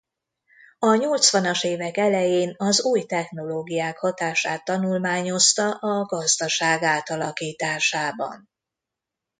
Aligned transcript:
A 0.79 0.95
nyolcvanas 0.95 1.63
évek 1.63 1.97
elején 1.97 2.53
az 2.57 2.83
új 2.83 3.03
technológiák 3.05 3.97
hatását 3.97 4.65
tanulmányozta 4.65 5.69
a 5.71 6.05
gazdaság 6.05 6.83
átalakításában. 6.83 8.49